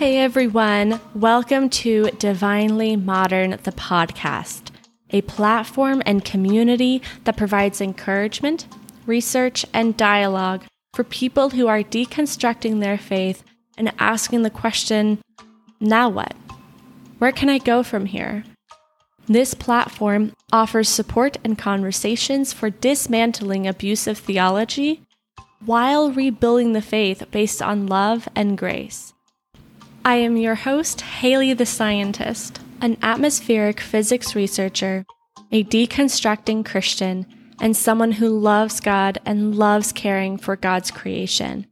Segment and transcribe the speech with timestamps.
[0.00, 4.72] Hey everyone, welcome to Divinely Modern, the podcast,
[5.10, 8.66] a platform and community that provides encouragement,
[9.06, 10.64] research, and dialogue
[10.94, 13.44] for people who are deconstructing their faith
[13.78, 15.22] and asking the question,
[15.78, 16.34] now what?
[17.18, 18.42] Where can I go from here?
[19.30, 25.02] This platform offers support and conversations for dismantling abusive theology
[25.64, 29.14] while rebuilding the faith based on love and grace.
[30.04, 35.06] I am your host, Haley the Scientist, an atmospheric physics researcher,
[35.52, 37.24] a deconstructing Christian,
[37.60, 41.68] and someone who loves God and loves caring for God's creation.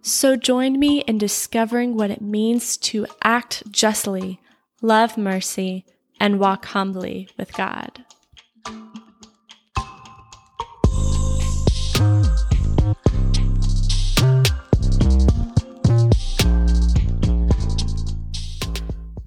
[0.00, 4.40] So join me in discovering what it means to act justly,
[4.80, 5.84] love mercy,
[6.20, 8.04] and walk humbly with God.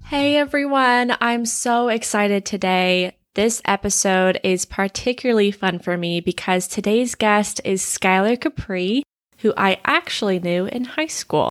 [0.06, 3.16] Hey everyone, I'm so excited today.
[3.34, 9.02] This episode is particularly fun for me because today's guest is Skylar Capri,
[9.38, 11.50] who I actually knew in high school.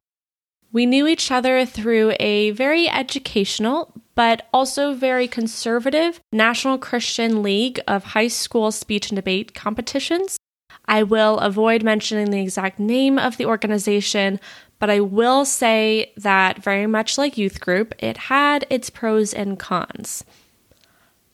[0.73, 7.79] We knew each other through a very educational, but also very conservative National Christian League
[7.87, 10.37] of high school speech and debate competitions.
[10.85, 14.39] I will avoid mentioning the exact name of the organization,
[14.79, 19.59] but I will say that, very much like youth group, it had its pros and
[19.59, 20.25] cons.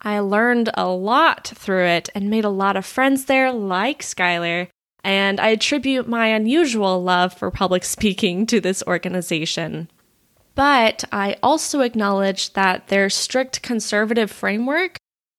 [0.02, 4.68] I learned a lot through it and made a lot of friends there, like Skylar,
[5.02, 9.88] and I attribute my unusual love for public speaking to this organization.
[10.54, 14.98] But I also acknowledge that their strict conservative framework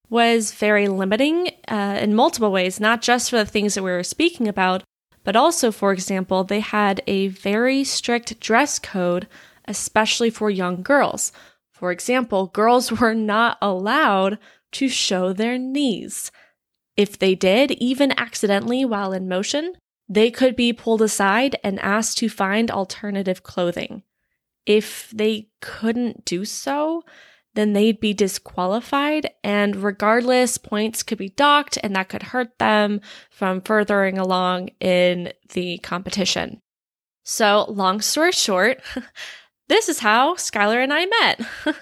[0.09, 4.03] was very limiting uh, in multiple ways, not just for the things that we were
[4.03, 4.83] speaking about,
[5.23, 9.27] but also, for example, they had a very strict dress code,
[9.67, 11.31] especially for young girls.
[11.71, 14.37] For example, girls were not allowed
[14.73, 16.31] to show their knees.
[16.95, 19.73] If they did, even accidentally while in motion,
[20.07, 24.03] they could be pulled aside and asked to find alternative clothing.
[24.65, 27.03] If they couldn't do so,
[27.55, 29.31] then they'd be disqualified.
[29.43, 35.33] And regardless, points could be docked and that could hurt them from furthering along in
[35.53, 36.59] the competition.
[37.23, 38.81] So, long story short,
[39.67, 41.41] this is how Skylar and I met.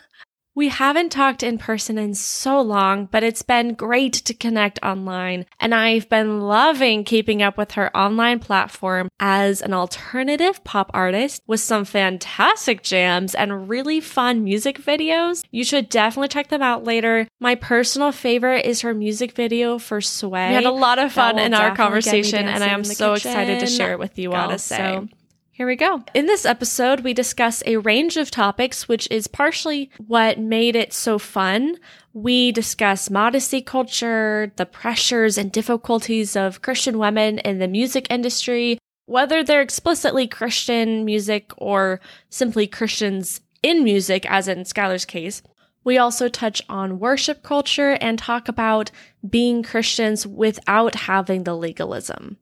[0.55, 5.47] We haven't talked in person in so long, but it's been great to connect online.
[5.59, 11.41] And I've been loving keeping up with her online platform as an alternative pop artist
[11.47, 15.43] with some fantastic jams and really fun music videos.
[15.49, 17.27] You should definitely check them out later.
[17.39, 20.49] My personal favorite is her music video for Sway.
[20.49, 23.31] We had a lot of fun in our conversation, and I am so kitchen.
[23.31, 24.55] excited to share it with you all.
[24.59, 25.07] So
[25.55, 26.01] here we go.
[26.15, 30.91] In this episode, we discuss a range of topics, which is partially what made it
[30.91, 31.77] so fun.
[32.11, 38.79] We discuss modesty culture, the pressures and difficulties of Christian women in the music industry,
[39.05, 45.43] whether they're explicitly Christian music or simply Christians in music, as in Skylar's case.
[45.83, 48.89] We also touch on worship culture and talk about
[49.29, 52.37] being Christians without having the legalism.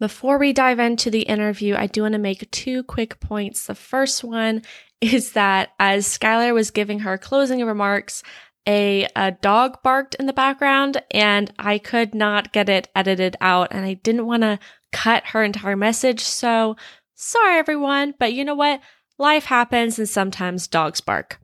[0.00, 3.66] Before we dive into the interview, I do want to make two quick points.
[3.66, 4.62] The first one
[5.02, 8.22] is that as Skylar was giving her closing remarks,
[8.66, 13.68] a, a dog barked in the background and I could not get it edited out
[13.72, 14.58] and I didn't want to
[14.90, 16.20] cut her entire message.
[16.20, 16.76] So
[17.14, 18.14] sorry, everyone.
[18.18, 18.80] But you know what?
[19.18, 21.40] Life happens and sometimes dogs bark.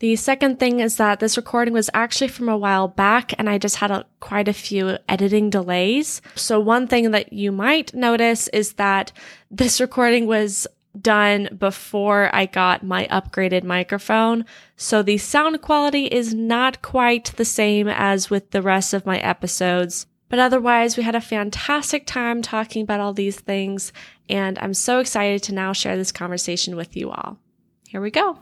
[0.00, 3.58] The second thing is that this recording was actually from a while back and I
[3.58, 6.22] just had a, quite a few editing delays.
[6.34, 9.12] So one thing that you might notice is that
[9.50, 10.66] this recording was
[10.98, 14.46] done before I got my upgraded microphone.
[14.74, 19.18] So the sound quality is not quite the same as with the rest of my
[19.18, 20.06] episodes.
[20.30, 23.92] But otherwise, we had a fantastic time talking about all these things,
[24.28, 27.36] and I'm so excited to now share this conversation with you all.
[27.88, 28.38] Here we go.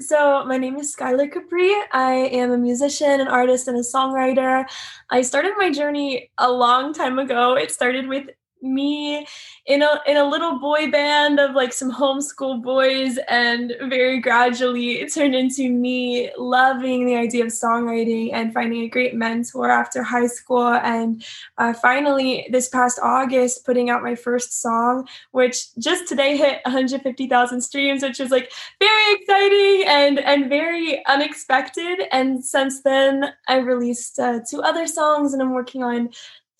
[0.00, 1.72] So, my name is Skylar Capri.
[1.92, 4.64] I am a musician, an artist, and a songwriter.
[5.10, 7.54] I started my journey a long time ago.
[7.54, 8.26] It started with
[8.64, 9.26] me
[9.66, 15.00] in a in a little boy band of like some homeschool boys and very gradually
[15.00, 20.02] it turned into me loving the idea of songwriting and finding a great mentor after
[20.02, 20.66] high school.
[20.66, 21.24] And
[21.58, 27.60] uh, finally this past august putting out my first song which just today hit 150000
[27.60, 28.50] streams which was like
[28.80, 32.02] very exciting and and very unexpected.
[32.10, 36.10] And since then i released uh, two other songs and i'm working on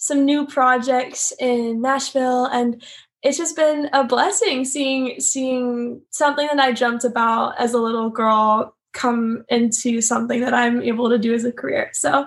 [0.05, 2.83] some new projects in Nashville and
[3.23, 8.11] it's just been a blessing seeing seeing something that I dreamt about as a little
[8.11, 11.89] girl come into something that I'm able to do as a career.
[11.95, 12.27] So,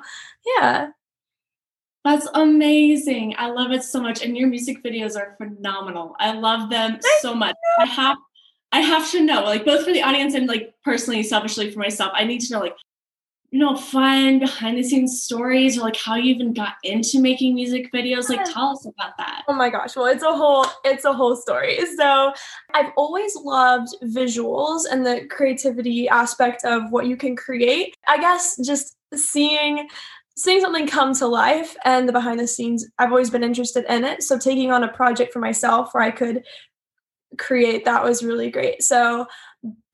[0.58, 0.90] yeah.
[2.04, 3.36] That's amazing.
[3.38, 6.16] I love it so much and your music videos are phenomenal.
[6.20, 7.56] I love them so much.
[7.80, 8.18] I have
[8.72, 12.12] I have to know, like both for the audience and like personally, selfishly for myself,
[12.16, 12.76] I need to know like
[13.52, 17.56] you know, fun behind the scenes stories or like how you even got into making
[17.56, 18.28] music videos?
[18.30, 19.44] Like tell us about that.
[19.48, 19.96] Oh my gosh.
[19.96, 21.80] Well, it's a whole it's a whole story.
[21.96, 22.34] So,
[22.74, 27.96] I've always loved visuals and the creativity aspect of what you can create.
[28.08, 29.88] I guess just seeing
[30.36, 34.04] seeing something come to life and the behind the scenes, I've always been interested in
[34.04, 34.24] it.
[34.24, 36.44] So, taking on a project for myself where I could
[37.38, 38.84] create that was really great.
[38.84, 39.26] So,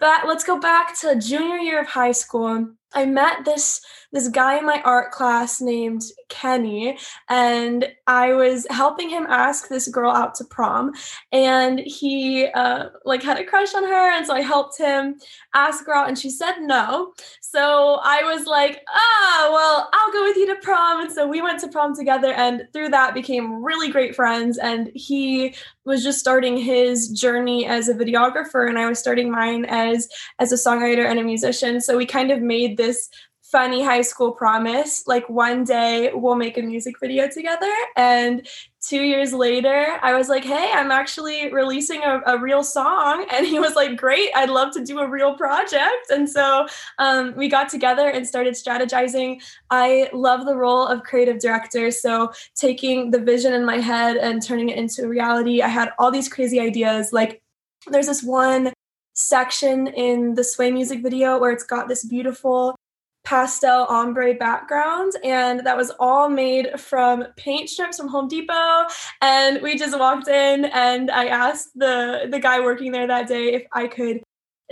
[0.03, 2.67] but let's go back to junior year of high school.
[2.93, 3.79] I met this
[4.11, 9.87] this guy in my art class named Kenny, and I was helping him ask this
[9.87, 10.91] girl out to prom,
[11.31, 15.15] and he uh, like had a crush on her, and so I helped him
[15.55, 17.13] ask her out, and she said no.
[17.41, 21.41] So I was like, ah, well, I'll go with you to prom, and so we
[21.41, 24.57] went to prom together, and through that became really great friends.
[24.57, 29.65] And he was just starting his journey as a videographer, and I was starting mine
[29.65, 29.92] as
[30.39, 31.81] as a songwriter and a musician.
[31.81, 33.09] So we kind of made this
[33.53, 37.71] funny high school promise like one day we'll make a music video together.
[37.95, 38.47] And
[38.81, 43.27] two years later i was like hey i'm actually releasing a, a real song.
[43.31, 46.09] And he was like great i'd love to do a real project.
[46.09, 46.65] And so
[46.97, 49.39] um, we got together and started strategizing.
[49.69, 51.91] I love the role of creative director.
[51.91, 56.09] So taking the vision in my head and turning it into reality i had all
[56.09, 57.13] these crazy ideas.
[57.13, 57.43] Like
[57.91, 58.73] there's this one
[59.13, 62.75] section in the Sway music video where it's got this beautiful
[63.23, 68.85] pastel ombre background and that was all made from paint strips from Home Depot.
[69.21, 73.53] And we just walked in and I asked the the guy working there that day
[73.53, 74.21] if I could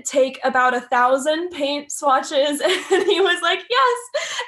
[0.06, 3.98] take about a thousand paint swatches and he was like yes.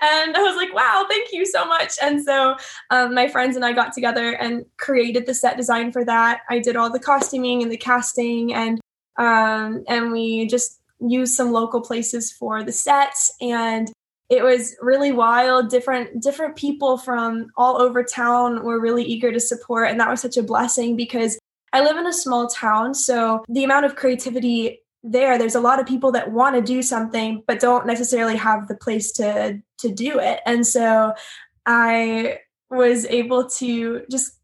[0.01, 1.93] And i was like wow thank you so much.
[2.01, 2.55] And so
[2.89, 6.41] um, my friends and i got together and created the set design for that.
[6.49, 8.81] I did all the costuming and the casting and
[9.17, 13.31] um, and we just used some local places for the sets.
[13.41, 13.91] And
[14.29, 15.69] it was really wild.
[15.69, 19.89] Different different people from all over town were really eager to support.
[19.89, 21.37] And that was such a blessing because
[21.73, 22.93] i live in a small town.
[22.93, 26.81] So the amount of creativity there there's a lot of people that want to do
[26.81, 30.39] something but don't necessarily have the place to to do it.
[30.45, 31.13] And so
[31.65, 32.39] i
[32.69, 34.39] was able to just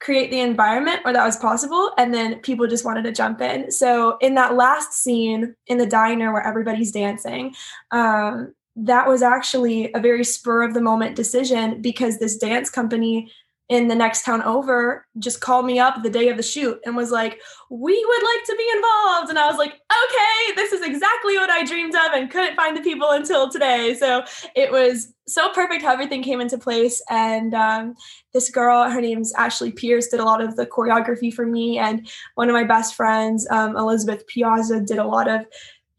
[0.00, 3.70] create the environment where that was possible and then people just wanted to jump in.
[3.70, 7.54] So in that last scene in the diner where everybody's dancing
[7.90, 13.30] um, that was actually a very spur of the moment decision because this dance company
[13.70, 16.94] in the next town over just called me up the day of the shoot and
[16.94, 17.40] was like,
[17.70, 19.30] We would like to be involved.
[19.30, 22.76] And I was like, Okay, this is exactly what I dreamed of and couldn't find
[22.76, 23.94] the people until today.
[23.94, 24.22] So
[24.54, 27.02] it was so perfect how everything came into place.
[27.08, 27.94] And um,
[28.34, 31.78] this girl, her name's Ashley Pierce, did a lot of the choreography for me.
[31.78, 35.46] And one of my best friends, um, Elizabeth Piazza, did a lot of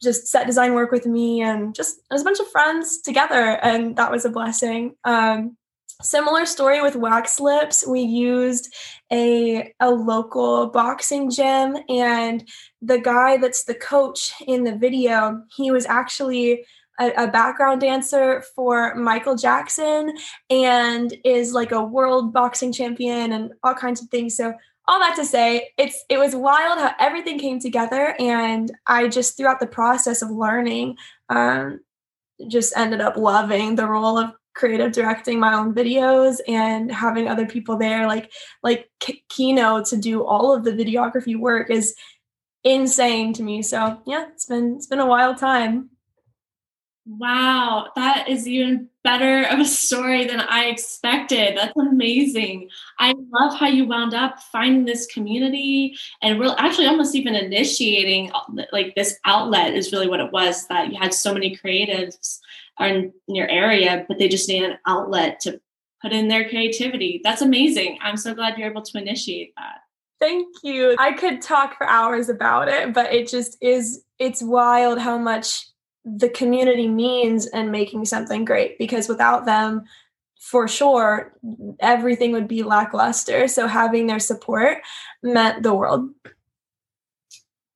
[0.04, 3.60] just set design work with me and just as a bunch of friends together.
[3.64, 4.96] And that was a blessing.
[5.04, 5.58] Um,
[6.02, 7.88] Similar story with Wax Lips.
[7.88, 8.74] We used
[9.12, 12.48] a, a local boxing gym, and
[12.82, 16.66] the guy that's the coach in the video, he was actually
[17.00, 20.14] a, background dancer for Michael Jackson
[20.50, 24.36] and is like a world boxing champion and all kinds of things.
[24.38, 24.54] So
[24.88, 29.38] all that to say, it's it was wild how everything came together, and I just
[29.38, 30.98] throughout the process of learning,
[31.30, 31.80] um,
[32.48, 37.46] just ended up loving the role of creative directing my own videos and having other
[37.46, 38.32] people there like
[38.64, 38.90] like
[39.30, 41.96] Kino to do all of the videography work is
[42.64, 43.62] insane to me.
[43.62, 45.92] So yeah, it's been it's been a wild time.
[47.08, 51.56] Wow, that is even better of a story than I expected.
[51.56, 52.70] That's amazing.
[52.98, 58.32] I love how you wound up finding this community and we're actually almost even initiating
[58.34, 62.40] uh, like this outlet is really what it was that you had so many creatives
[62.80, 65.60] are in your area, but they just need an outlet to
[66.02, 67.22] put in their creativity.
[67.24, 67.98] That's amazing.
[68.02, 69.80] I'm so glad you're able to initiate that.
[70.20, 70.96] Thank you.
[70.98, 75.66] I could talk for hours about it, but it just is, it's wild how much
[76.06, 79.84] the community means in making something great because without them,
[80.40, 81.34] for sure,
[81.80, 83.48] everything would be lackluster.
[83.48, 84.78] So having their support
[85.24, 86.10] meant the world.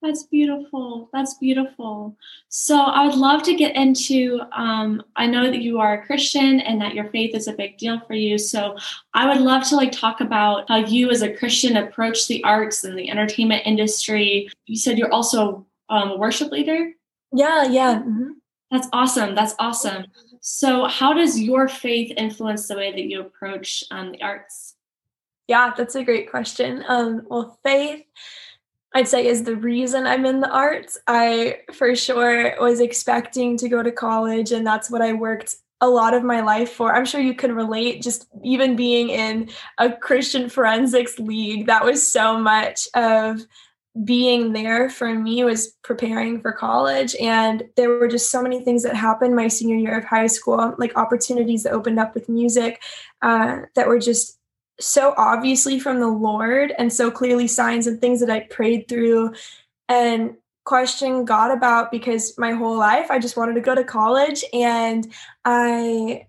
[0.01, 1.10] That's beautiful.
[1.12, 2.15] That's beautiful.
[2.48, 4.39] So I would love to get into.
[4.53, 7.77] Um, I know that you are a Christian and that your faith is a big
[7.77, 8.38] deal for you.
[8.38, 8.77] So
[9.13, 12.86] I would love to like talk about how you, as a Christian, approach the arts
[12.86, 14.50] and the entertainment industry.
[14.68, 16.91] You said you're also um, a worship leader.
[17.34, 17.96] Yeah, yeah.
[18.00, 18.29] Mm-hmm.
[18.72, 19.36] That's awesome.
[19.36, 20.06] That's awesome.
[20.39, 24.75] So, how does your faith influence the way that you approach um, the arts?
[25.48, 26.86] Yeah, that's a great question.
[26.88, 28.06] Um, well, faith
[28.93, 30.98] I'd say is the reason I'm in the arts.
[31.08, 35.89] I for sure was expecting to go to college, and that's what I worked a
[35.89, 36.93] lot of my life for.
[36.93, 42.12] I'm sure you can relate, just even being in a Christian forensics league, that was
[42.12, 43.46] so much of
[44.03, 48.84] being there for me was preparing for college and there were just so many things
[48.84, 52.81] that happened my senior year of high school like opportunities that opened up with music
[53.24, 54.38] uh, that were just
[54.79, 59.33] so obviously from the Lord and so clearly signs and things that I prayed through
[59.88, 64.43] and questioned God about because my whole life I just wanted to go to college
[64.53, 65.12] and
[65.43, 66.27] I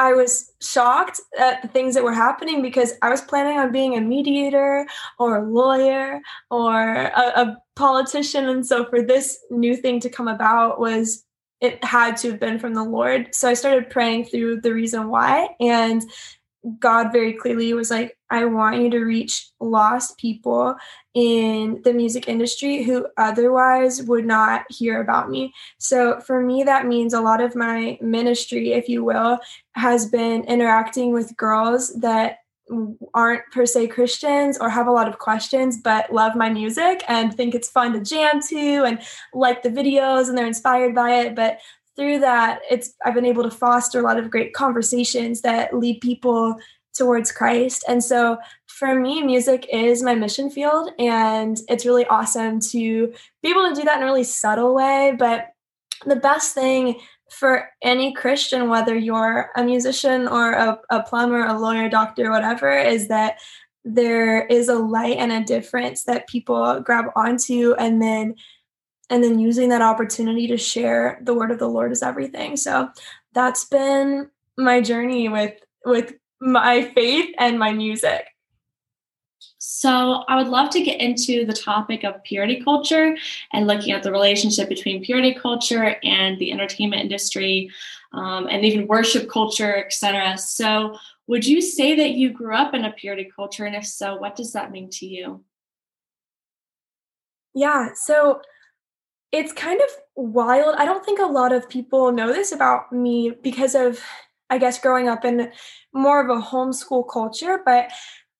[0.00, 3.96] I was shocked at the things that were happening because I was planning on being
[3.96, 4.86] a mediator
[5.18, 10.28] or a lawyer or a, a politician and so for this new thing to come
[10.28, 11.24] about was
[11.60, 13.34] it had to have been from the Lord.
[13.34, 16.02] So I started praying through the reason why and
[16.78, 20.76] God very clearly was like, I want you to reach lost people
[21.14, 25.52] in the music industry who otherwise would not hear about me.
[25.78, 29.38] So for me, that means a lot of my ministry, if you will,
[29.72, 32.38] has been interacting with girls that
[33.14, 37.34] aren't per se Christians or have a lot of questions, but love my music and
[37.34, 39.00] think it's fun to jam to and
[39.32, 41.34] like the videos and they're inspired by it.
[41.34, 41.60] But
[41.98, 46.00] through that it's i've been able to foster a lot of great conversations that lead
[46.00, 46.56] people
[46.98, 47.84] towards christ.
[47.88, 53.12] And so for me music is my mission field and it's really awesome to
[53.42, 55.14] be able to do that in a really subtle way.
[55.18, 55.48] But
[56.04, 57.00] the best thing
[57.30, 62.70] for any christian whether you're a musician or a, a plumber a lawyer doctor whatever
[62.70, 63.36] is that
[63.84, 68.34] there is a light and a difference that people grab onto and then
[69.10, 72.56] and then using that opportunity to share the word of the Lord is everything.
[72.56, 72.90] So
[73.32, 78.26] that's been my journey with with my faith and my music.
[79.58, 83.16] So, I would love to get into the topic of purity culture
[83.52, 87.70] and looking at the relationship between purity culture and the entertainment industry,
[88.12, 90.38] um, and even worship culture, etc.
[90.38, 90.96] So,
[91.26, 94.36] would you say that you grew up in a purity culture, and if so, what
[94.36, 95.44] does that mean to you?
[97.54, 98.40] Yeah, so
[99.32, 100.74] it's kind of wild.
[100.78, 104.00] I don't think a lot of people know this about me because of,
[104.50, 105.52] I guess, growing up in
[105.92, 107.90] more of a homeschool culture, but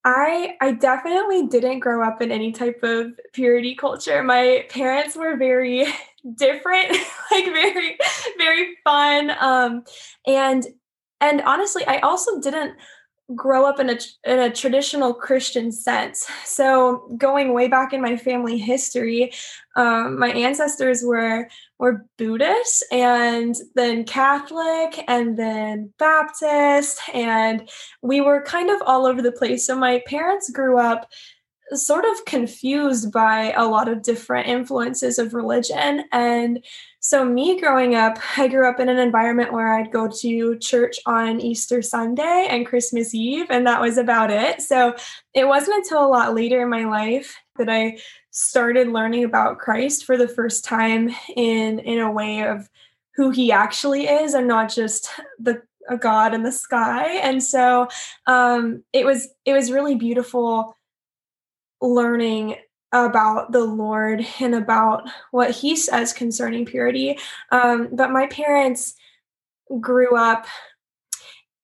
[0.04, 4.23] I I definitely didn't grow up in any type of purity culture.
[4.23, 5.87] My parents were very
[6.37, 6.90] different,
[7.30, 7.99] like very
[8.38, 9.85] very fun um
[10.26, 10.66] and
[11.21, 12.76] and honestly, I also didn't
[13.35, 16.26] grow up in a in a traditional Christian sense.
[16.44, 19.32] So going way back in my family history,
[19.76, 27.68] um, my ancestors were were Buddhist and then Catholic and then Baptist, and
[28.02, 29.66] we were kind of all over the place.
[29.66, 31.11] So my parents grew up
[31.75, 36.64] sort of confused by a lot of different influences of religion and
[37.00, 40.96] so, me growing up, I grew up in an environment where I'd go to church
[41.06, 44.60] on Easter Sunday and Christmas Eve, and that was about it.
[44.60, 44.96] So,
[45.32, 47.98] it wasn't until a lot later in my life that I
[48.32, 52.68] started learning about Christ for the first time in in a way of
[53.14, 55.08] who he actually is and not just
[55.38, 57.88] the a god in the sky and so
[58.26, 60.76] um, it was it was really beautiful
[61.80, 62.56] learning
[62.92, 67.18] about the Lord and about what He says concerning purity.
[67.50, 68.94] Um, but my parents
[69.80, 70.47] grew up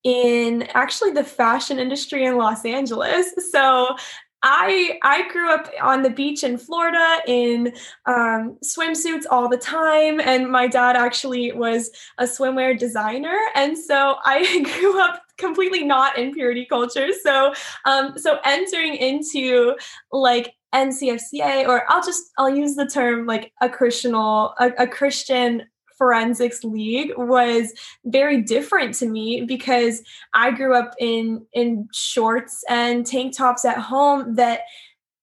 [0.03, 3.33] in actually the fashion industry in Los Angeles.
[3.51, 3.97] So
[4.45, 7.73] I I grew up on the beach in Florida in
[8.05, 14.17] um, swimsuits all the time, and my dad actually was a swimwear designer, and so
[14.23, 17.09] I grew up completely not in purity culture.
[17.23, 19.77] So um, so entering into
[20.13, 25.65] like NCFCA, or I'll just I'll use the term like a Christianal a, a Christian
[25.97, 27.73] forensics league was
[28.05, 30.03] very different to me because
[30.35, 34.61] I grew up in in shorts and tank tops at home that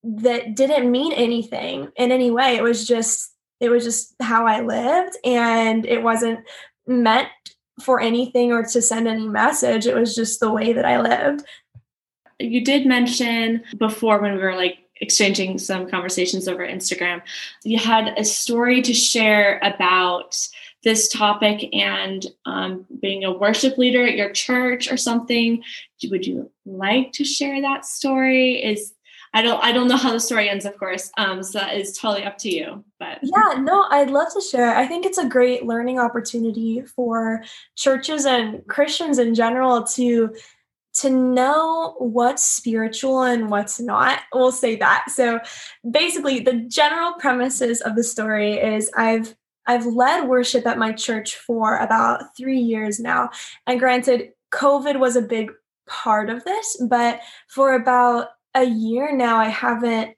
[0.03, 2.56] that didn't mean anything in any way.
[2.56, 6.39] It was just it was just how I lived and it wasn't
[6.88, 7.30] meant
[7.81, 9.85] for anything or to send any message.
[9.85, 11.45] It was just the way that I lived.
[12.39, 17.21] You did mention before when we were like exchanging some conversations over Instagram,
[17.63, 20.38] you had a story to share about
[20.83, 25.63] this topic and um, being a worship leader at your church or something.
[26.09, 28.63] Would you like to share that story?
[28.63, 28.93] Is
[29.33, 31.11] I don't I don't know how the story ends, of course.
[31.17, 32.83] Um, so that is totally up to you.
[33.00, 34.75] But yeah, no, I'd love to share.
[34.75, 37.43] I think it's a great learning opportunity for
[37.75, 40.35] churches and Christians in general to
[40.93, 44.19] to know what's spiritual and what's not.
[44.33, 45.05] We'll say that.
[45.09, 45.39] So
[45.89, 49.33] basically the general premises of the story is I've
[49.65, 53.29] I've led worship at my church for about 3 years now.
[53.67, 55.51] And granted COVID was a big
[55.88, 60.15] part of this, but for about a year now, I haven't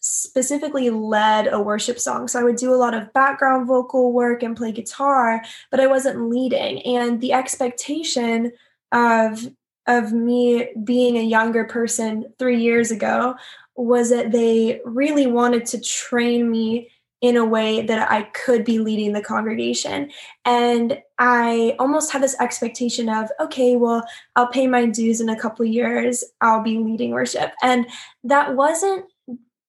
[0.00, 2.28] specifically led a worship song.
[2.28, 5.86] So I would do a lot of background vocal work and play guitar, but I
[5.86, 6.82] wasn't leading.
[6.82, 8.52] And the expectation
[8.92, 9.48] of
[9.86, 13.34] of me being a younger person 3 years ago
[13.76, 16.90] was that they really wanted to train me
[17.24, 20.10] in a way that I could be leading the congregation.
[20.44, 24.04] And I almost had this expectation of, okay, well,
[24.36, 27.52] I'll pay my dues in a couple years, I'll be leading worship.
[27.62, 27.86] And
[28.24, 29.06] that wasn't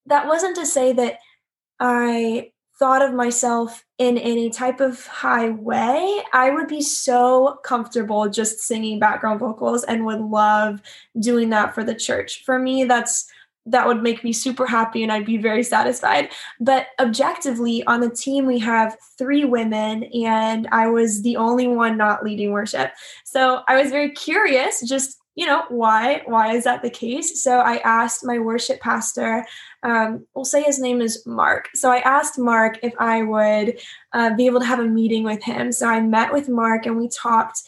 [0.05, 1.19] that wasn't to say that
[1.79, 6.23] I thought of myself in any type of high way.
[6.33, 10.81] I would be so comfortable just singing background vocals and would love
[11.17, 12.43] doing that for the church.
[12.43, 13.31] For me, that's
[13.65, 16.29] that would make me super happy and I'd be very satisfied.
[16.59, 21.97] But objectively, on the team, we have three women, and I was the only one
[21.97, 22.91] not leading worship.
[23.23, 27.43] So I was very curious, just you know why why is that the case?
[27.43, 29.45] So i asked my worship pastor
[29.83, 31.67] um, we'll say his name is mark.
[31.75, 33.77] So i asked mark if i would
[34.13, 35.71] uh, be able to have a meeting with him.
[35.71, 37.61] So i met with mark and we talked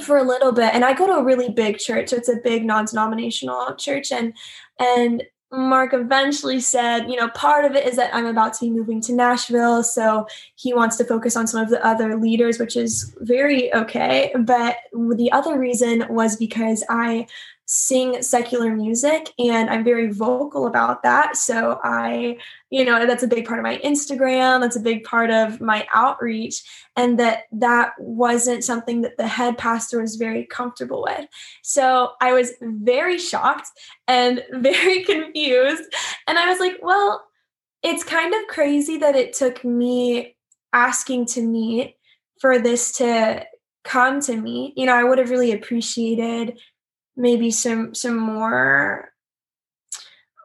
[0.00, 0.74] for a little bit.
[0.74, 2.08] And i go to a really big church.
[2.08, 4.34] So it's a big non-denominational church and
[4.78, 8.70] and Mark eventually said, you know, part of it is that I'm about to be
[8.70, 9.82] moving to Nashville.
[9.82, 10.26] So
[10.56, 14.32] he wants to focus on some of the other leaders, which is very okay.
[14.36, 17.26] But the other reason was because I
[17.66, 21.36] sing secular music and I'm very vocal about that.
[21.36, 22.36] So I,
[22.70, 25.86] you know, that's a big part of my Instagram, that's a big part of my
[25.94, 26.62] outreach
[26.96, 31.26] and that that wasn't something that the head pastor was very comfortable with.
[31.62, 33.68] So I was very shocked
[34.06, 35.84] and very confused
[36.26, 37.24] and I was like, well,
[37.82, 40.36] it's kind of crazy that it took me
[40.72, 41.96] asking to meet
[42.40, 43.46] for this to
[43.84, 44.72] come to me.
[44.76, 46.58] You know, I would have really appreciated
[47.16, 49.10] maybe some some more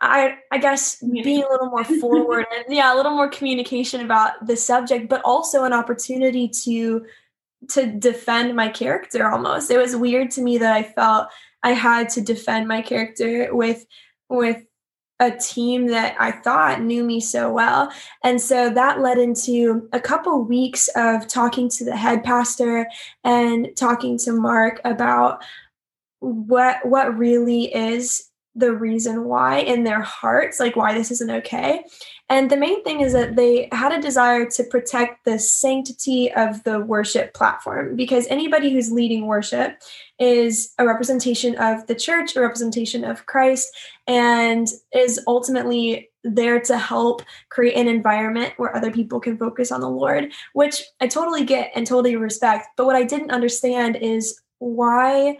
[0.01, 4.45] I I guess being a little more forward and yeah, a little more communication about
[4.45, 7.05] the subject, but also an opportunity to
[7.69, 9.69] to defend my character almost.
[9.69, 11.27] It was weird to me that I felt
[11.63, 13.85] I had to defend my character with
[14.29, 14.63] with
[15.19, 17.91] a team that I thought knew me so well.
[18.23, 22.87] And so that led into a couple weeks of talking to the head pastor
[23.25, 25.43] and talking to Mark about
[26.19, 31.83] what what really is the reason why in their hearts like why this isn't okay.
[32.31, 36.63] And the main thing is that they had a desire to protect the sanctity of
[36.63, 39.79] the worship platform because anybody who's leading worship
[40.19, 43.69] is a representation of the church a representation of christ
[44.05, 49.79] and is ultimately there to help create an environment where other people can focus on
[49.79, 52.67] the lord which i totally get and totally respect.
[52.75, 55.37] But what i didn't understand is why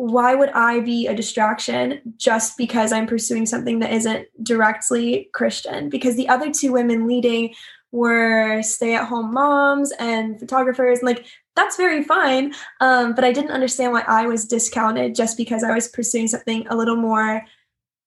[0.00, 5.90] why would I be a distraction just because I'm pursuing something that isn't directly Christian?
[5.90, 7.54] Because the other two women leading
[7.92, 11.00] were stay at home moms and photographers.
[11.00, 12.54] And like, that's very fine.
[12.80, 16.66] Um, but I didn't understand why I was discounted just because I was pursuing something
[16.68, 17.44] a little more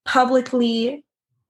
[0.04, 1.06] publicly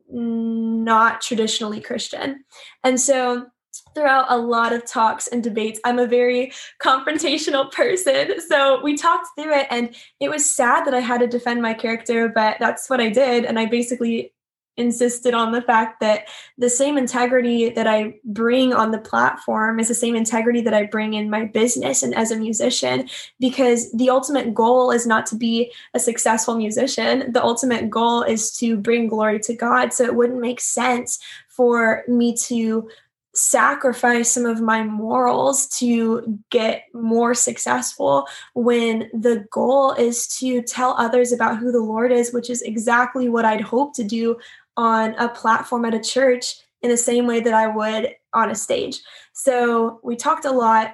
[0.10, 2.44] not traditionally Christian.
[2.84, 3.46] And so
[3.94, 5.80] throughout a lot of talks and debates.
[5.84, 6.52] I'm a very
[6.82, 8.42] confrontational person.
[8.48, 11.74] So we talked through it, and it was sad that I had to defend my
[11.74, 13.46] character, but that's what I did.
[13.46, 14.34] And I basically
[14.76, 16.28] insisted on the fact that
[16.58, 20.84] the same integrity that I bring on the platform is the same integrity that I
[20.84, 23.08] bring in my business and as a musician
[23.40, 28.52] because the ultimate goal is not to be a successful musician the ultimate goal is
[28.58, 32.90] to bring glory to God so it wouldn't make sense for me to
[33.36, 40.96] sacrifice some of my morals to get more successful when the goal is to tell
[40.98, 44.38] others about who the Lord is, which is exactly what I'd hope to do
[44.78, 48.56] on a platform at a church in the same way that I would on a
[48.56, 49.00] stage.
[49.32, 50.94] So we talked a lot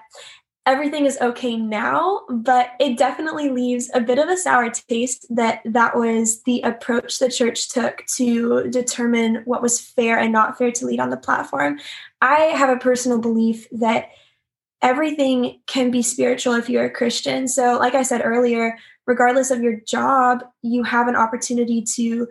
[0.70, 5.62] everything is okay now but it definitely leaves a bit of a sour taste that
[5.66, 10.72] that was the approach the church took to determine what was fair and not fair
[10.72, 11.80] to lead on the platform.
[12.22, 14.10] I have a personal belief that
[14.82, 17.48] everything can be spiritual if you're a christian.
[17.48, 18.78] So like i said earlier
[19.08, 22.28] regardless of your job you have an opportunity to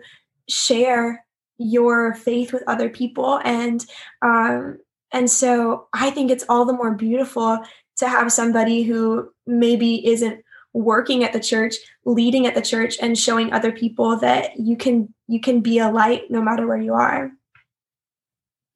[0.47, 1.25] share
[1.59, 3.39] your faith with other people.
[3.43, 3.85] And
[4.23, 4.79] um,
[5.11, 7.59] and so I think it's all the more beautiful
[7.99, 13.17] to have somebody who maybe isn't working at the church leading at the church and
[13.17, 16.93] showing other people that you can you can be a light no matter where you
[16.93, 17.31] are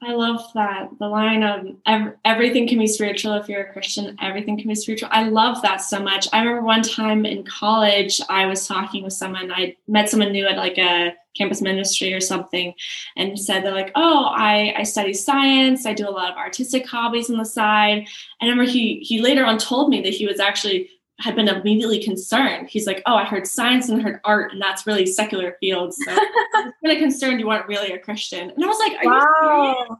[0.06, 0.90] I love that.
[1.00, 5.10] The line of everything can be spiritual if you're a Christian, everything can be spiritual.
[5.12, 6.28] I love that so much.
[6.34, 10.46] I remember one time in college, I was talking with someone, I met someone new
[10.46, 12.74] at like a campus ministry or something,
[13.15, 16.88] and said, they're like, oh, I, I study science, I do a lot of artistic
[16.88, 17.98] hobbies on the side.
[17.98, 18.08] And
[18.41, 22.04] I remember he, he later on told me that he was actually had been immediately
[22.04, 22.67] concerned.
[22.69, 26.12] He's like, "Oh, I heard science and heard art, and that's really secular fields." So
[26.56, 28.50] I'm kind of concerned you weren't really a Christian.
[28.50, 30.00] And I was like, wow.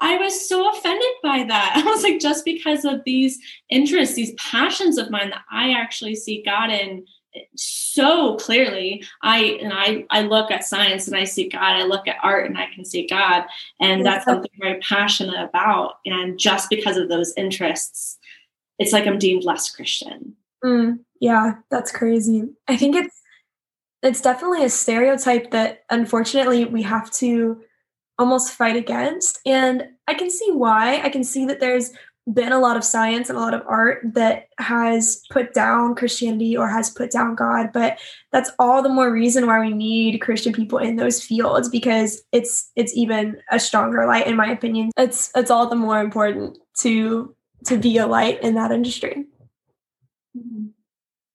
[0.00, 1.72] I was so offended by that.
[1.86, 3.38] I was like, just because of these
[3.70, 7.06] interests, these passions of mine that I actually see God in
[7.56, 12.06] so clearly i and i i look at science and i see god i look
[12.08, 13.44] at art and i can see god
[13.80, 18.18] and that's something I'm very passionate about and just because of those interests
[18.78, 22.48] it's like i'm deemed less christian Mm, yeah, that's crazy.
[22.68, 23.22] I think it's
[24.02, 27.62] it's definitely a stereotype that unfortunately we have to
[28.18, 29.40] almost fight against.
[29.46, 31.00] And I can see why.
[31.02, 31.92] I can see that there's
[32.32, 36.56] been a lot of science and a lot of art that has put down Christianity
[36.56, 37.98] or has put down God, but
[38.32, 42.70] that's all the more reason why we need Christian people in those fields because it's
[42.74, 44.90] it's even a stronger light in my opinion.
[44.96, 47.34] It's it's all the more important to
[47.66, 49.26] to be a light in that industry.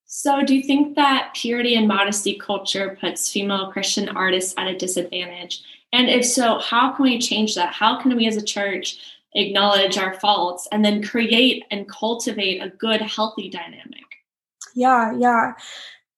[0.05, 4.77] So, do you think that purity and modesty culture puts female Christian artists at a
[4.77, 5.63] disadvantage?
[5.93, 7.73] And if so, how can we change that?
[7.73, 8.99] How can we as a church
[9.33, 14.03] acknowledge our faults and then create and cultivate a good, healthy dynamic?
[14.75, 15.53] Yeah, yeah.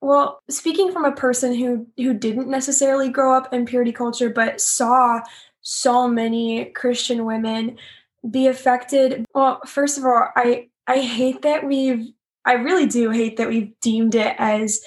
[0.01, 4.59] Well, speaking from a person who who didn't necessarily grow up in purity culture but
[4.59, 5.21] saw
[5.61, 7.77] so many Christian women
[8.29, 9.25] be affected.
[9.33, 12.11] Well, first of all, I I hate that we've
[12.45, 14.81] I really do hate that we've deemed it as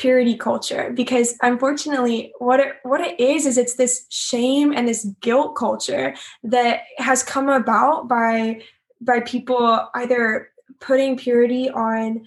[0.00, 0.90] purity culture.
[0.94, 6.14] Because unfortunately what it what it is is it's this shame and this guilt culture
[6.42, 8.62] that has come about by
[9.00, 10.48] by people either
[10.80, 12.26] putting purity on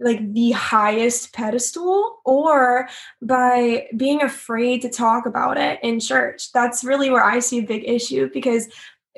[0.00, 2.88] like the highest pedestal or
[3.22, 6.52] by being afraid to talk about it in church.
[6.52, 8.68] That's really where i see a big issue because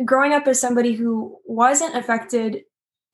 [0.04, 2.62] growing up as somebody who wasn't affected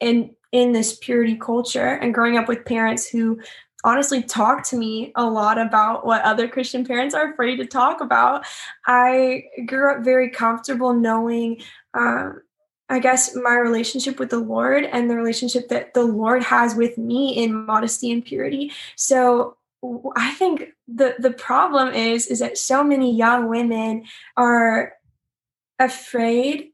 [0.00, 3.40] in in this purity culture and growing up with parents who
[3.84, 8.00] honestly talk to me a lot about what other Christian parents are afraid to talk
[8.00, 8.44] about.
[8.86, 11.60] I grew up very comfortable knowing,
[11.94, 12.42] um,
[12.88, 16.98] I guess, my relationship with the Lord and the relationship that the Lord has with
[16.98, 18.72] me in modesty and purity.
[18.96, 19.56] So
[20.14, 24.04] I think the the problem is is that so many young women
[24.36, 24.94] are
[25.78, 26.70] afraid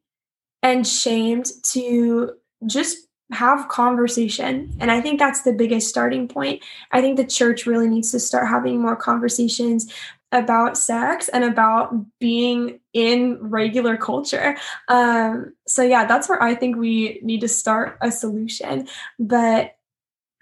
[0.62, 2.32] and shamed to
[2.66, 4.74] just have conversation.
[4.80, 6.62] And I think that's the biggest starting point.
[6.92, 9.92] I think the church really needs to start having more conversations
[10.32, 14.56] about sex and about being in regular culture.
[14.88, 18.88] Um, so, yeah, that's where I think we need to start a solution.
[19.18, 19.76] But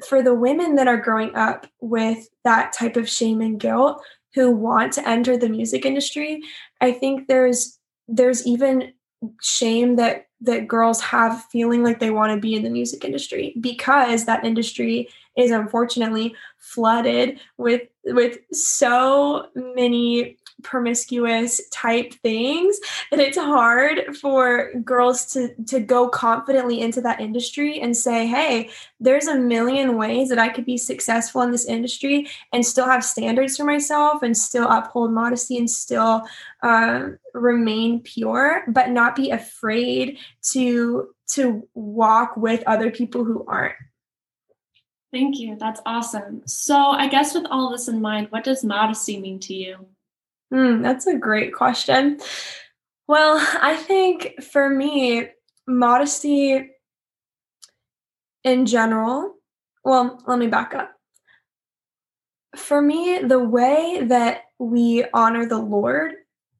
[0.07, 4.03] for the women that are growing up with that type of shame and guilt
[4.35, 6.43] who want to enter the music industry,
[6.81, 8.93] I think there's there's even
[9.41, 13.55] shame that that girls have feeling like they want to be in the music industry
[13.61, 20.37] because that industry is unfortunately flooded with with so many
[20.67, 22.79] promiscuous type things
[23.13, 28.69] and it's hard for girls to to go confidently into that industry and say hey
[28.99, 33.05] there's a million ways that i could be successful in this industry and still have
[33.05, 36.27] standards for myself and still uphold modesty and still
[36.65, 43.77] uh, remain pure but not be afraid to to walk with other people who aren't
[45.13, 45.57] Thank you.
[45.59, 46.43] That's awesome.
[46.47, 49.87] So, I guess with all this in mind, what does modesty mean to you?
[50.53, 52.21] Mm, that's a great question.
[53.09, 55.29] Well, I think for me,
[55.67, 56.71] modesty
[58.45, 59.35] in general.
[59.85, 60.93] Well, let me back up.
[62.57, 66.15] For me, the way that we honor the Lord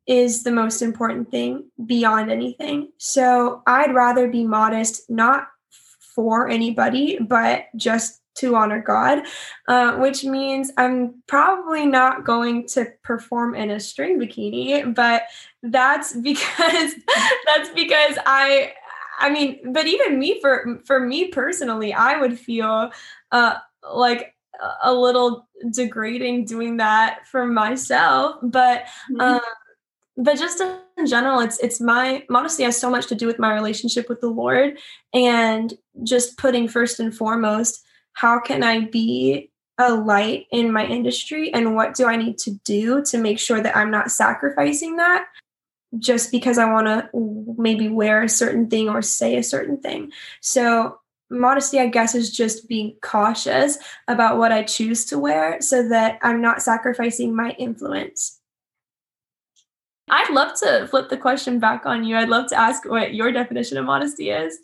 [0.07, 2.93] is the most important thing beyond anything.
[2.99, 5.49] So I'd rather be modest, not
[6.15, 9.23] for anybody, but just to honor God,
[9.69, 15.23] uh, which means I'm probably not going to perform in a string bikini, but
[15.63, 16.95] that's because
[17.47, 18.73] that's because I
[19.19, 22.91] I mean, but even me for for me personally, I would feel
[23.33, 23.55] uh
[23.93, 24.35] like
[24.83, 29.21] a little degrading doing that for myself, but mm-hmm.
[29.21, 29.41] um
[30.17, 30.63] but just
[30.97, 34.21] in general it's it's my modesty has so much to do with my relationship with
[34.21, 34.79] the lord
[35.13, 37.86] and just putting first and foremost
[38.17, 42.53] how can i be a light in my industry and what do i need to
[42.65, 45.27] do to make sure that i'm not sacrificing that
[45.99, 47.09] just because i want to
[47.59, 50.99] maybe wear a certain thing or say a certain thing so
[51.31, 56.19] modesty i guess is just being cautious about what i choose to wear so that
[56.23, 58.41] i'm not sacrificing my influence
[60.09, 62.17] I'd love to flip the question back on you.
[62.17, 64.59] I'd love to ask what your definition of modesty is.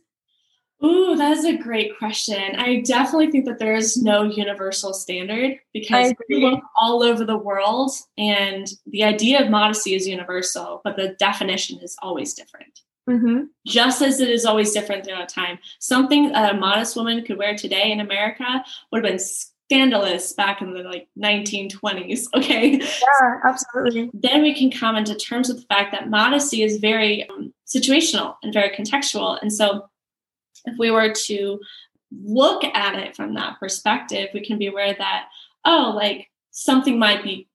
[0.84, 2.56] Ooh, that is a great question.
[2.56, 7.36] I definitely think that there is no universal standard because we look all over the
[7.36, 12.80] world and the idea of modesty is universal, but the definition is always different.
[13.08, 13.44] Mm-hmm.
[13.66, 15.58] Just as it is always different throughout time.
[15.78, 19.20] Something a modest woman could wear today in America would have been
[19.72, 25.48] scandalous back in the like 1920s okay yeah absolutely then we can come into terms
[25.48, 29.88] with the fact that modesty is very um, situational and very contextual and so
[30.64, 31.60] if we were to
[32.22, 35.28] look at it from that perspective we can be aware that
[35.64, 37.48] oh like something might be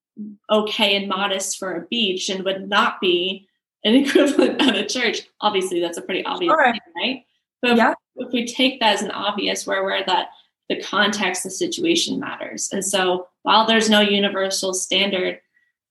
[0.49, 3.47] okay and modest for a beach and would not be
[3.83, 6.73] an equivalent at a church obviously that's a pretty obvious right.
[6.73, 7.25] thing right
[7.61, 7.91] but yeah.
[8.15, 10.29] if, if we take that as an obvious we're aware that
[10.69, 12.69] the context, the situation matters.
[12.71, 15.39] And so while there's no universal standard,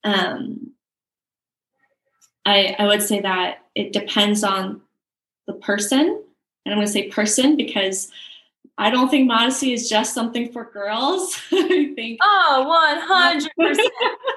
[0.04, 0.72] um,
[2.44, 4.82] I, I would say that it depends on
[5.46, 6.22] the person.
[6.66, 8.10] And I'm going to say person because
[8.76, 11.40] I don't think modesty is just something for girls.
[11.52, 12.18] I think.
[12.20, 13.76] Oh, 100%.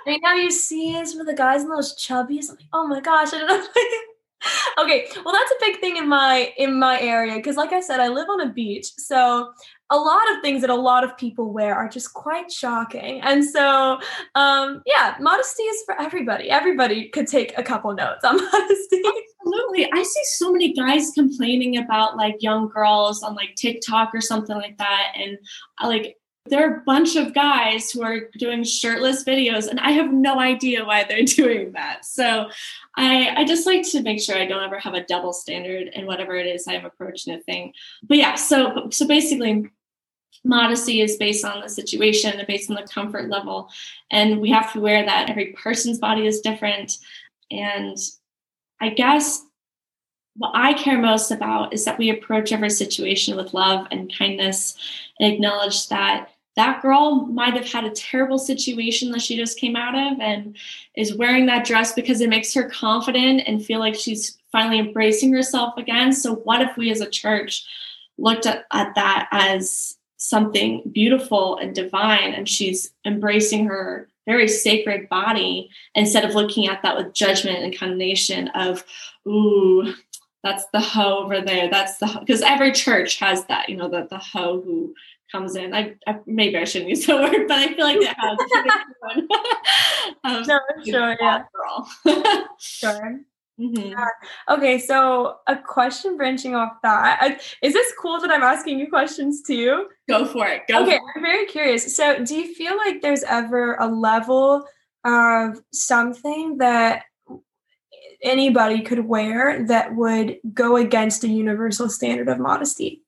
[0.08, 2.50] I know you see is with the guys and those chubbies.
[2.50, 3.68] Like, oh my gosh, I don't know.
[4.80, 8.00] okay well that's a big thing in my in my area because like i said
[8.00, 9.52] i live on a beach so
[9.92, 13.22] a lot of things that a lot of people wear are just quite shocking.
[13.22, 14.00] And so,
[14.36, 16.50] um, yeah, modesty is for everybody.
[16.50, 19.02] Everybody could take a couple notes on modesty.
[19.42, 19.92] Absolutely.
[19.92, 24.56] I see so many guys complaining about like young girls on like TikTok or something
[24.56, 25.14] like that.
[25.16, 25.38] And
[25.82, 29.92] uh, like, there are a bunch of guys who are doing shirtless videos and i
[29.92, 32.50] have no idea why they're doing that so
[32.96, 36.08] i i just like to make sure i don't ever have a double standard in
[36.08, 37.72] whatever it is i'm approaching a thing
[38.04, 39.70] but yeah so so basically
[40.44, 43.70] modesty is based on the situation and based on the comfort level.
[44.12, 45.30] And we have to aware that.
[45.30, 46.98] Every person's body is different.
[47.52, 47.98] And
[48.82, 49.44] i guess
[50.36, 54.78] what i care most about is that we approach every situation with love and kindness
[55.20, 59.76] and acknowledge that that girl might have had a terrible situation that she just came
[59.76, 60.58] out of and
[60.96, 65.32] is wearing that dress because it makes her confident and feel like she's finally embracing
[65.32, 66.12] herself again.
[66.12, 67.66] So what if we as a church
[68.18, 75.10] looked at, at that as something beautiful and divine and she's embracing her very sacred
[75.10, 78.84] body instead of looking at that with judgment and condemnation of
[79.28, 79.94] ooh
[80.44, 81.70] that's the hoe over there.
[81.70, 84.94] That's the because every church has that you know the, the hoe who
[85.32, 85.74] comes in.
[85.74, 88.38] I, I, maybe i shouldn't use the word but i feel like it has.
[90.24, 91.44] Um, no, sure yeah.
[92.58, 93.20] sure
[93.60, 93.92] Mm-hmm.
[93.92, 94.06] Yeah.
[94.50, 98.90] Okay, so a question branching off that I, is this cool that I'm asking you
[98.90, 99.88] questions too?
[100.08, 100.62] Go for it.
[100.70, 100.82] Go.
[100.84, 101.96] Okay, I'm very curious.
[101.96, 104.66] So, do you feel like there's ever a level
[105.04, 107.04] of something that
[108.22, 113.04] anybody could wear that would go against a universal standard of modesty?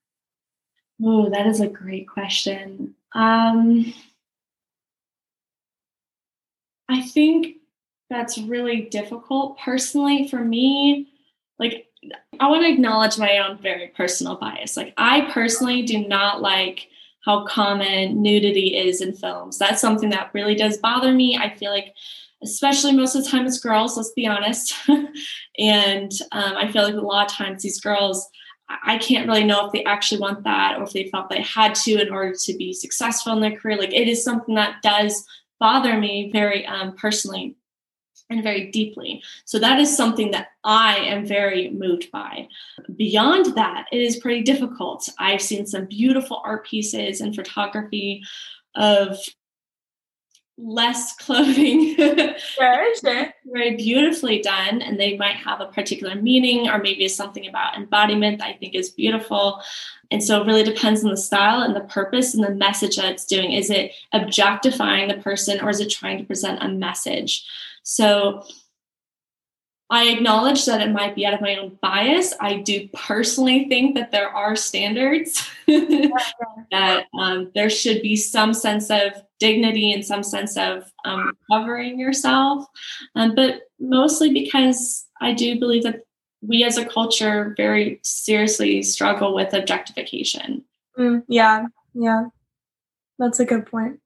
[1.04, 2.96] Oh, that is a great question.
[3.14, 3.94] Um,
[6.90, 7.61] I think
[8.12, 9.58] that's really difficult.
[9.58, 11.08] Personally for me
[11.58, 11.86] like
[12.40, 14.76] i want to acknowledge my own very personal bias.
[14.76, 16.90] Like i personally do not like
[17.24, 19.58] how common nudity is in films.
[19.58, 21.38] That's something that really does bother me.
[21.38, 21.94] I feel like
[22.44, 24.74] especially most of the time it's girls let's be honest.
[25.60, 28.28] And um, i feel like a lot of times these girls
[28.86, 31.76] I can't really know if they actually want that or if they felt they had
[31.76, 33.78] to in order to be successful in their career.
[33.78, 35.26] Like it is something that does
[35.60, 37.58] bother me very um, personally
[38.32, 39.24] and very deeply.
[39.46, 42.48] So that is something that I am very moved by.
[42.96, 45.08] Beyond that, it is pretty difficult.
[45.20, 48.24] I've seen some beautiful art pieces and photography
[48.76, 49.18] of
[50.62, 51.96] less clothing.
[51.98, 53.34] sure, sure.
[53.46, 57.76] Very beautifully done, and they might have a particular meaning, or maybe it's something about
[57.76, 59.62] embodiment that I think is beautiful.
[60.12, 63.12] And so it really depends on the style and the purpose and the message that
[63.12, 63.54] it's doing.
[63.54, 67.46] Is it objectifying the person, or is it trying to present a message?
[67.84, 68.44] So
[69.92, 72.34] I acknowledge that it might be out of my own bias.
[72.40, 78.90] I do personally think that there are standards, that um, there should be some sense
[78.90, 82.66] of dignity and some sense of um, covering yourself.
[83.16, 86.04] Um, but mostly because I do believe that
[86.42, 90.64] we as a culture very seriously struggle with objectification.
[90.98, 92.28] Mm, yeah, yeah.
[93.20, 94.00] That's a good point.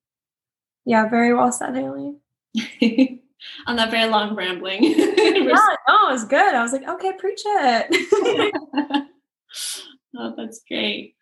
[0.84, 2.16] Yeah, very well said, Haley.
[3.68, 4.84] on that very long rambling.
[4.84, 4.96] yeah,
[5.88, 6.54] no, it was good.
[6.54, 9.06] I was like, okay, preach it.
[10.18, 11.16] oh, that's great.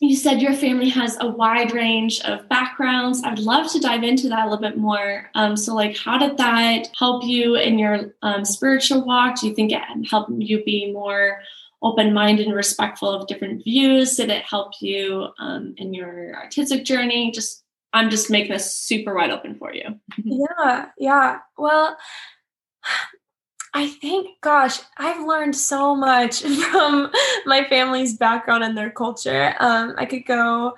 [0.00, 3.22] You said your family has a wide range of backgrounds.
[3.22, 5.30] I'd love to dive into that a little bit more.
[5.34, 9.40] Um, so, like, how did that help you in your um, spiritual walk?
[9.40, 11.40] Do you think it helped you be more
[11.82, 14.16] open minded and respectful of different views?
[14.16, 17.30] Did it help you um, in your artistic journey?
[17.30, 20.00] Just I'm just making this super wide open for you.
[20.24, 21.38] yeah, yeah.
[21.58, 21.96] Well,
[23.74, 27.10] I think, gosh, I've learned so much from
[27.46, 29.54] my family's background and their culture.
[29.60, 30.74] Um, I could go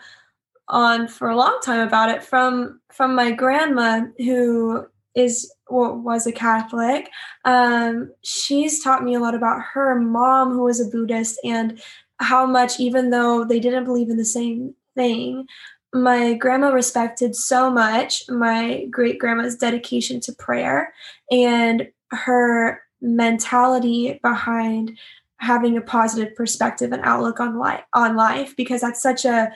[0.69, 6.27] on for a long time about it from from my grandma who is well, was
[6.27, 7.11] a Catholic.
[7.45, 11.81] Um, she's taught me a lot about her mom, who was a Buddhist, and
[12.19, 15.47] how much, even though they didn't believe in the same thing,
[15.95, 20.93] my grandma respected so much my great grandma's dedication to prayer
[21.31, 24.99] and her mentality behind
[25.37, 29.51] having a positive perspective and outlook on life on life because that's such a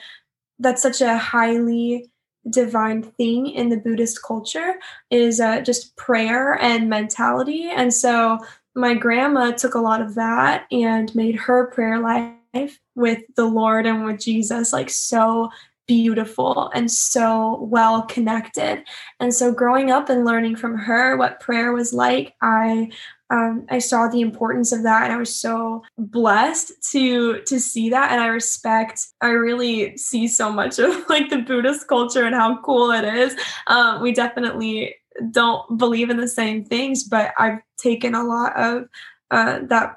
[0.59, 2.09] that's such a highly
[2.49, 4.75] divine thing in the buddhist culture
[5.09, 7.69] is uh, just prayer and mentality.
[7.69, 8.39] And so
[8.75, 13.85] my grandma took a lot of that and made her prayer life with the lord
[13.85, 15.49] and with jesus like so
[15.89, 18.83] beautiful and so well connected.
[19.19, 22.91] And so growing up and learning from her what prayer was like, I
[23.31, 27.89] um, I saw the importance of that and I was so blessed to to see
[27.89, 32.35] that and I respect I really see so much of like the Buddhist culture and
[32.35, 33.35] how cool it is.
[33.65, 34.95] Um, we definitely
[35.31, 38.85] don't believe in the same things, but I've taken a lot of
[39.31, 39.95] uh, that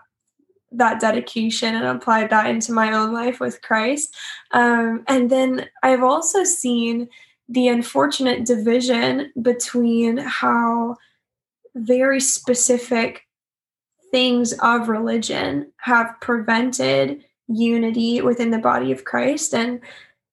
[0.72, 4.14] that dedication and applied that into my own life with Christ.
[4.52, 7.08] Um, and then I've also seen
[7.48, 10.96] the unfortunate division between how
[11.74, 13.26] very specific
[14.10, 19.80] things of religion have prevented unity within the body of Christ and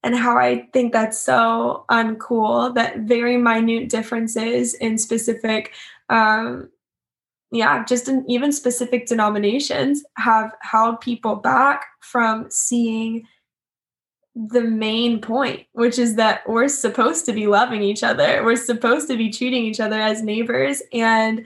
[0.02, 5.74] and how I think that's so uncool that very minute differences in specific
[6.08, 6.70] um,
[7.52, 13.26] yeah, just in even specific denominations have held people back from seeing
[14.36, 18.44] the main point, which is that we're supposed to be loving each other.
[18.44, 20.82] We're supposed to be treating each other as neighbors.
[20.94, 21.46] And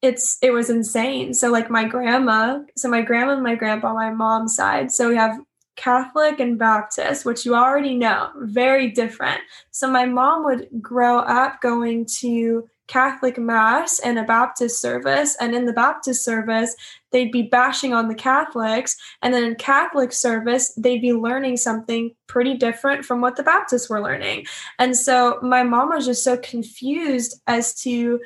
[0.00, 1.34] it's it was insane.
[1.34, 4.90] So like my grandma, so my grandma and my grandpa, my mom's side.
[4.90, 5.38] So we have
[5.76, 9.40] Catholic and Baptist, which you already know, very different.
[9.70, 15.36] So my mom would grow up going to Catholic Mass and a Baptist service.
[15.40, 16.74] And in the Baptist service,
[17.10, 18.96] they'd be bashing on the Catholics.
[19.22, 23.88] And then in Catholic service, they'd be learning something pretty different from what the Baptists
[23.88, 24.46] were learning.
[24.78, 28.20] And so my mom was just so confused as to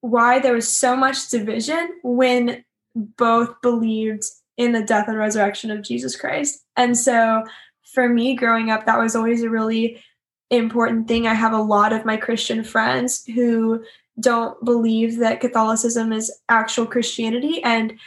[0.00, 4.24] why there was so much division when both believed
[4.56, 6.64] in the death and resurrection of Jesus Christ.
[6.76, 7.44] And so
[7.92, 10.02] for me growing up, that was always a really
[10.50, 11.26] important thing.
[11.26, 13.84] I have a lot of my Christian friends who
[14.18, 17.62] don't believe that Catholicism is actual Christianity.
[17.62, 17.98] And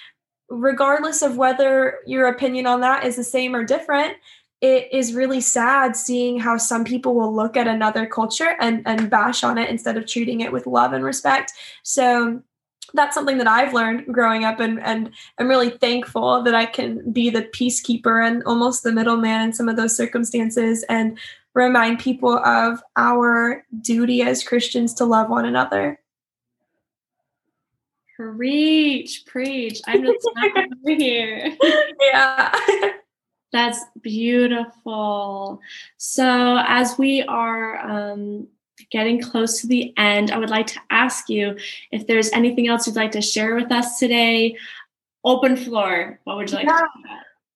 [0.49, 4.17] regardless of whether your opinion on that is the same or different,
[4.61, 9.09] it is really sad seeing how some people will look at another culture and, and
[9.09, 11.51] bash on it instead of treating it with love and respect.
[11.83, 12.41] So
[12.93, 17.11] that's something that I've learned growing up and and I'm really thankful that I can
[17.11, 21.17] be the peacekeeper and almost the middleman in some of those circumstances and
[21.53, 25.99] remind people of our duty as Christians to love one another.
[28.15, 29.81] Preach, preach.
[29.87, 31.55] I'm just over here.
[31.99, 32.55] Yeah.
[33.51, 35.59] That's beautiful.
[35.97, 38.47] So, as we are um,
[38.91, 40.31] getting close to the end.
[40.31, 41.57] I would like to ask you
[41.91, 44.57] if there's anything else you'd like to share with us today.
[45.23, 46.19] Open floor.
[46.23, 46.79] What would you like yeah.
[46.79, 46.87] to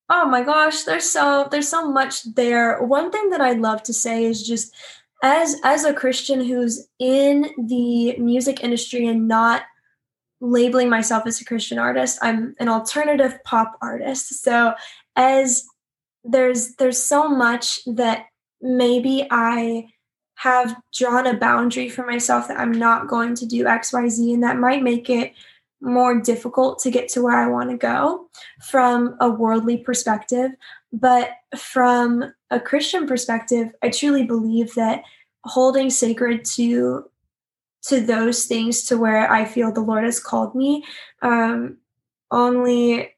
[0.09, 2.81] Oh my gosh, there's so there's so much there.
[2.81, 4.73] One thing that I'd love to say is just
[5.21, 9.63] as as a Christian who's in the music industry and not
[10.39, 14.43] labeling myself as a Christian artist, I'm an alternative pop artist.
[14.43, 14.75] So
[15.15, 15.65] as
[16.23, 18.27] there's there's so much that
[18.61, 19.87] maybe I
[20.35, 24.57] have drawn a boundary for myself that I'm not going to do XYZ and that
[24.57, 25.33] might make it
[25.81, 28.29] more difficult to get to where I want to go
[28.61, 30.51] from a worldly perspective.
[30.91, 35.03] But from a Christian perspective, I truly believe that
[35.43, 37.09] holding sacred to
[37.83, 40.83] to those things to where I feel the Lord has called me
[41.21, 41.77] um,
[42.31, 43.15] only,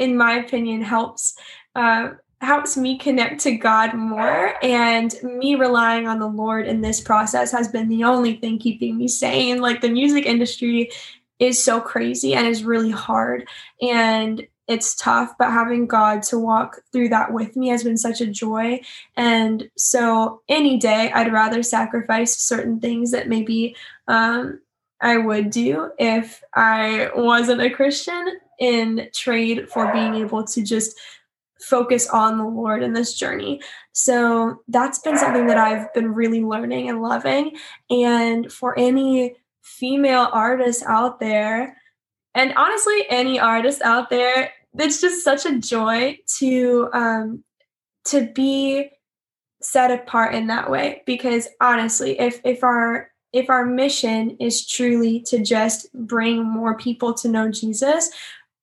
[0.00, 1.34] in my opinion, helps
[1.76, 2.10] uh,
[2.40, 4.54] helps me connect to God more.
[4.62, 8.96] And me relying on the Lord in this process has been the only thing keeping
[8.96, 9.60] me sane.
[9.60, 10.90] Like the music industry
[11.38, 13.48] is so crazy and is really hard.
[13.80, 18.20] And it's tough, but having God to walk through that with me has been such
[18.20, 18.80] a joy.
[19.16, 23.74] And so, any day, I'd rather sacrifice certain things that maybe
[24.08, 24.60] um,
[25.00, 30.98] I would do if I wasn't a Christian in trade for being able to just
[31.60, 33.60] focus on the Lord in this journey.
[33.92, 37.56] So that's been something that I've been really learning and loving.
[37.90, 39.36] And for any
[39.76, 41.76] female artists out there,
[42.34, 47.44] and honestly, any artist out there, it's just such a joy to um,
[48.06, 48.90] to be
[49.60, 51.02] set apart in that way.
[51.06, 57.12] Because honestly, if if our if our mission is truly to just bring more people
[57.14, 58.10] to know Jesus,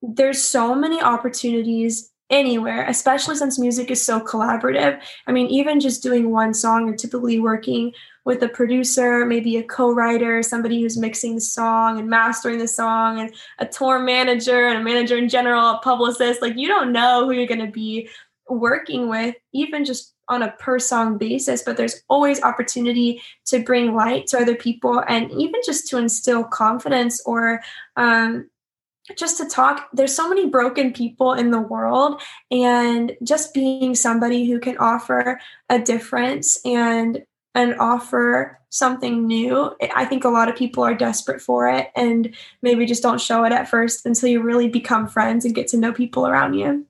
[0.01, 4.99] there's so many opportunities anywhere, especially since music is so collaborative.
[5.27, 7.93] I mean, even just doing one song, you're typically working
[8.25, 13.19] with a producer, maybe a co-writer, somebody who's mixing the song and mastering the song,
[13.19, 16.41] and a tour manager and a manager in general, a publicist.
[16.41, 18.09] Like you don't know who you're going to be
[18.49, 21.61] working with, even just on a per song basis.
[21.61, 26.43] But there's always opportunity to bring light to other people, and even just to instill
[26.43, 27.61] confidence or
[27.95, 28.49] um,
[29.15, 32.19] just to talk there's so many broken people in the world
[32.49, 37.23] and just being somebody who can offer a difference and
[37.55, 42.35] and offer something new i think a lot of people are desperate for it and
[42.61, 45.77] maybe just don't show it at first until you really become friends and get to
[45.77, 46.85] know people around you.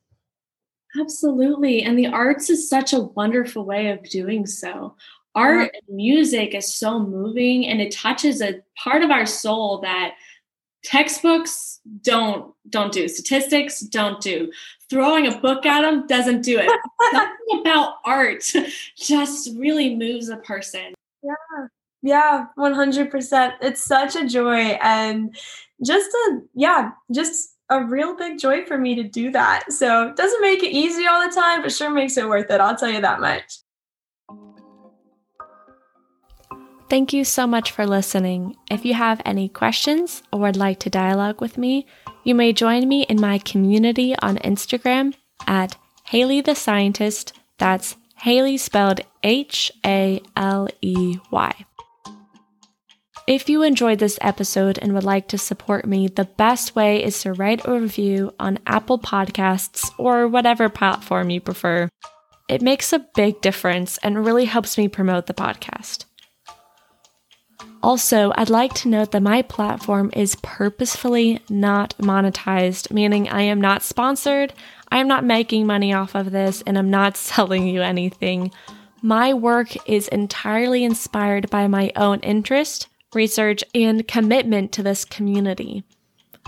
[0.99, 1.83] Absolutely.
[1.83, 4.95] And the arts is such a wonderful way of doing so.
[5.35, 10.15] Art and music is so moving and it touches a part of our soul that
[10.85, 13.07] textbooks don't don't do.
[13.07, 14.51] Statistics don't do.
[14.89, 16.69] Throwing a book at them doesn't do it.
[17.11, 18.51] Something about art
[18.97, 20.93] just really moves a person.
[21.23, 21.67] Yeah.
[22.01, 25.35] Yeah 100% it's such a joy and
[25.83, 29.71] just a yeah just a real big joy for me to do that.
[29.71, 32.61] So it doesn't make it easy all the time but sure makes it worth it.
[32.61, 33.59] I'll tell you that much
[36.87, 38.55] Thank you so much for listening.
[38.69, 41.87] If you have any questions or would like to dialogue with me,
[42.23, 45.15] you may join me in my community on Instagram
[45.47, 45.75] at
[46.05, 47.33] Haley the Scientist.
[47.57, 51.65] That's Haley spelled H A L E Y.
[53.27, 57.19] If you enjoyed this episode and would like to support me, the best way is
[57.21, 61.89] to write a review on Apple Podcasts or whatever platform you prefer.
[62.47, 66.05] It makes a big difference and really helps me promote the podcast.
[67.85, 73.61] Also, I'd like to note that my platform is purposefully not monetized, meaning I am
[73.61, 74.53] not sponsored,
[74.89, 78.51] I am not making money off of this, and I'm not selling you anything.
[79.03, 85.83] My work is entirely inspired by my own interest, research, and commitment to this community.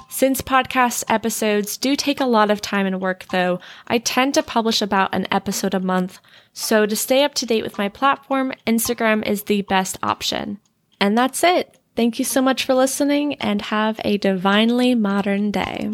[0.09, 4.41] Since podcast episodes do take a lot of time and work, though, I tend to
[4.41, 6.17] publish about an episode a month.
[6.53, 10.59] So, to stay up to date with my platform, Instagram is the best option.
[10.99, 11.77] And that's it.
[11.95, 15.91] Thank you so much for listening and have a divinely modern day.